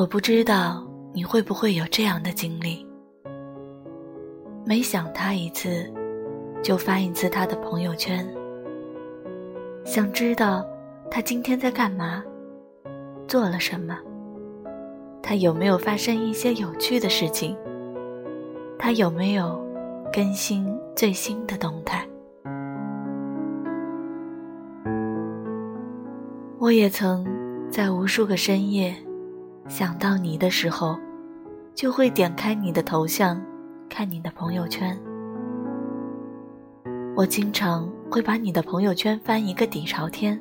[0.00, 2.86] 我不知道你会不会有这样的经历：
[4.64, 5.92] 每想他一次，
[6.62, 8.26] 就翻一次他的朋友圈，
[9.84, 10.64] 想知道
[11.10, 12.24] 他今天在干嘛，
[13.28, 13.94] 做了什么，
[15.22, 17.54] 他有没有发生一些有趣的事情，
[18.78, 19.62] 他有没有
[20.10, 22.08] 更新最新的动态。
[26.58, 27.22] 我也曾
[27.70, 28.94] 在无数个深夜
[29.70, 30.98] 想到你的时候，
[31.76, 33.40] 就会点开你的头像，
[33.88, 34.98] 看你的朋友圈。
[37.14, 40.38] 我经常会把你的朋友圈翻一个底朝天，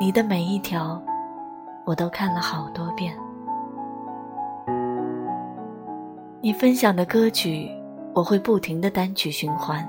[0.00, 1.00] 你的每一条
[1.84, 3.14] 我都看了好多遍。
[6.40, 7.68] 你分享的歌曲，
[8.14, 9.86] 我会不停的单曲循环。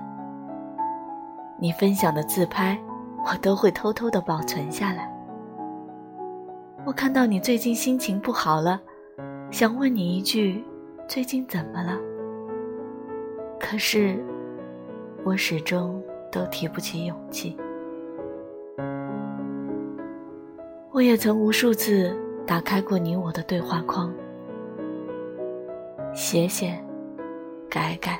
[1.57, 2.77] 你分享的自拍。
[3.25, 5.09] 我都会偷偷的保存下来。
[6.85, 8.81] 我看到你最近心情不好了，
[9.49, 10.61] 想问你一句：
[11.07, 11.97] 最近怎么了？
[13.57, 14.21] 可是，
[15.23, 17.55] 我始终都提不起勇气。
[20.91, 22.13] 我也曾无数次
[22.45, 24.13] 打开过你我的对话框，
[26.13, 26.77] 写写，
[27.69, 28.19] 改改，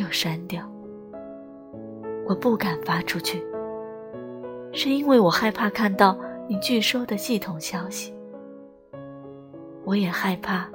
[0.00, 0.68] 又删掉。
[2.26, 3.40] 我不敢发出去。
[4.72, 6.18] 是因为我害怕看到
[6.50, 8.10] 你拒收的系统消息，
[9.84, 10.66] 我也害怕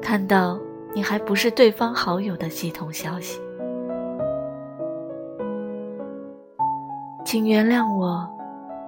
[0.00, 0.56] 看到
[0.94, 3.40] 你还不是对方好友的系统消息。
[7.24, 8.24] 请原谅我，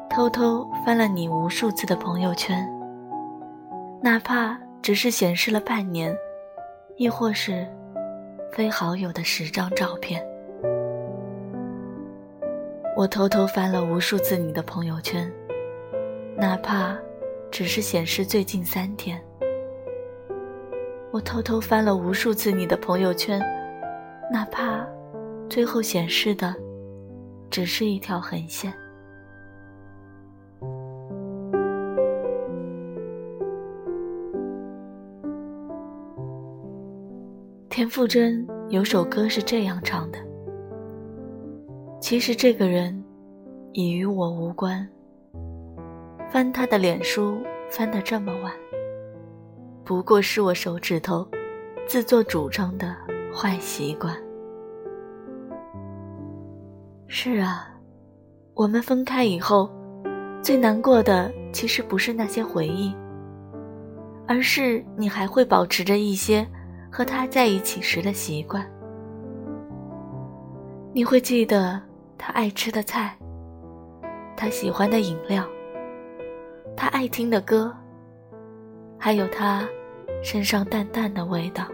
[0.09, 2.65] 偷偷翻了你无数次的朋友圈，
[4.01, 6.17] 哪怕只是显示了半年，
[6.95, 7.67] 亦或是
[8.53, 10.25] 非好友的十张照片。
[12.97, 15.29] 我偷偷翻了无数次你的朋友圈，
[16.39, 16.99] 哪怕
[17.51, 19.19] 只是显示最近三天。
[21.11, 23.41] 我偷偷翻了无数次你的朋友圈，
[24.31, 24.87] 哪怕
[25.49, 26.55] 最后显示的
[27.51, 28.73] 只是一条横线。
[37.71, 40.19] 田馥甄有首歌是这样唱的。
[41.99, 43.03] 其实这个人，
[43.73, 44.87] 已与我无关。
[46.31, 47.39] 翻他的脸书，
[47.71, 48.53] 翻得这么晚，
[49.85, 51.27] 不过是我手指头
[51.87, 52.95] 自作主张的
[53.35, 54.15] 坏习惯。
[57.07, 57.69] 是啊，
[58.55, 59.71] 我们分开以后，
[60.43, 62.95] 最难过的其实不是那些回忆，
[64.27, 66.47] 而是你还会保持着一些
[66.91, 68.65] 和他在一起时的习惯。
[70.93, 71.81] 你会记得。
[72.19, 73.15] 他爱吃的菜，
[74.35, 75.47] 他喜欢的饮料，
[76.77, 77.75] 他爱听的歌，
[78.99, 79.67] 还有他
[80.23, 81.67] 身上淡淡的味道。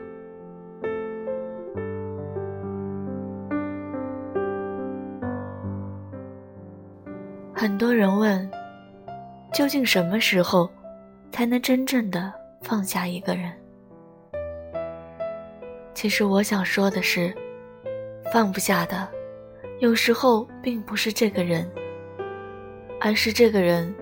[7.52, 8.50] 很多人问，
[9.52, 10.70] 究竟什么时候
[11.30, 12.32] 才能真正的
[12.62, 13.52] 放下一个人？
[15.94, 17.32] 其实我想说的是，
[18.32, 19.08] 放不下的。
[19.78, 21.68] 有时候并不是这个人，
[23.00, 23.92] 而是这个人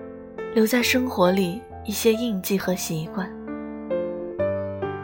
[0.53, 3.29] 留在生活里一些印记和习惯。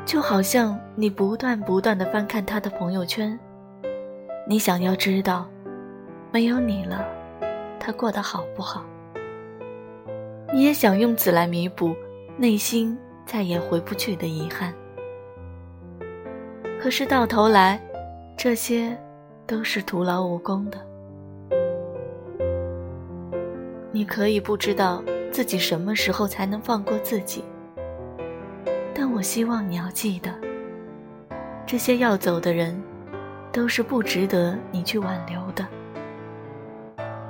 [0.06, 3.38] 就好像你不断不断的翻看他的朋友圈，
[4.48, 5.48] 你想要知道，
[6.32, 7.06] 没有你了，
[7.80, 8.86] 他过得好不好？
[10.54, 11.96] 你也想用此来弥补
[12.38, 14.74] 内心再也回不去的遗憾。
[16.80, 17.82] 可是到头来，
[18.38, 18.98] 这些。
[19.48, 20.78] 都是徒劳无功的。
[23.94, 25.02] 你可以不知道
[25.38, 27.44] 自己什么时候才能放过自己，
[28.92, 30.34] 但我希望你要记得，
[31.64, 32.82] 这些要走的人，
[33.52, 35.64] 都是不值得你去挽留的。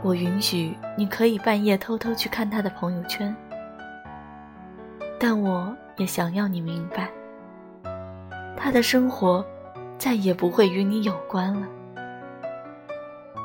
[0.02, 3.36] 我允许你可以半夜偷偷去看他的朋友圈，
[5.20, 7.10] 但我也想要你明白，
[8.56, 9.46] 他的生活
[9.98, 11.68] 再也不会与你有关了。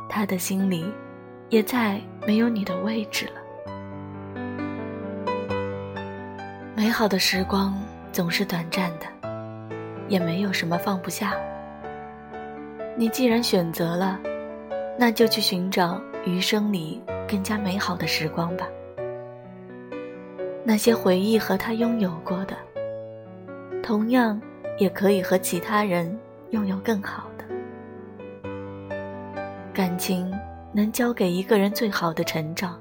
[0.08, 0.86] 他的心里，
[1.48, 3.41] 也再没有你的位置了。
[6.82, 7.80] 美好的时光
[8.10, 9.06] 总是短暂的，
[10.08, 11.36] 也没有什么放不下。
[12.96, 14.18] 你既然选择了，
[14.98, 18.66] 那就去寻找余生里更加美好的时光吧。
[20.64, 22.56] 那些回忆和他拥有过的，
[23.80, 24.42] 同样
[24.76, 26.18] 也可以和其他人
[26.50, 27.44] 拥有更好的。
[29.72, 30.28] 感情
[30.72, 32.76] 能教给一个人最好的成长。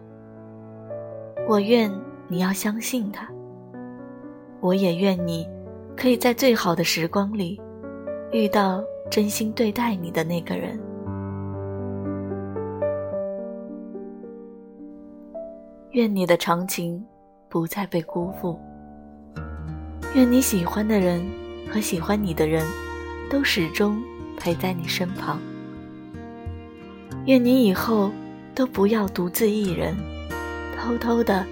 [1.47, 1.93] 我愿
[2.27, 3.27] 你要相信他，
[4.61, 5.47] 我也愿你
[5.97, 7.59] 可以在最好的时光里
[8.31, 10.79] 遇到真心对待你的那个人。
[15.91, 17.03] 愿你的长情
[17.49, 18.57] 不再被辜负。
[20.15, 21.21] 愿你喜欢的人
[21.69, 22.65] 和喜欢你的人
[23.29, 24.01] 都始终
[24.37, 25.39] 陪在你身旁。
[27.25, 28.11] 愿你以后
[28.53, 29.95] 都不要独自一人，
[30.77, 31.45] 偷偷的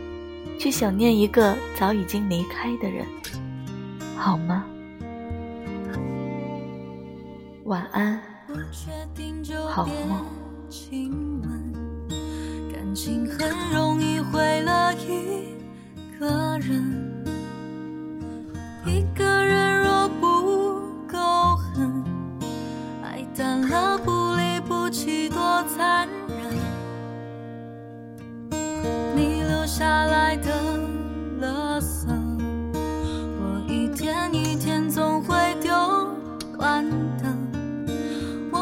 [0.60, 3.06] 去想念一个早已经离开的人，
[4.18, 4.66] 好吗？
[7.66, 8.22] 晚安，
[9.68, 10.26] 好梦。
[12.74, 15.54] 感情很容易毁了一
[16.20, 16.99] 个人。